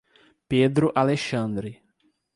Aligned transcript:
Pedro 0.47 0.89
Alexandre 0.95 1.77